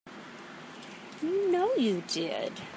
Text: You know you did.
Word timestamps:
You 1.21 1.51
know 1.51 1.75
you 1.75 2.01
did. 2.07 2.51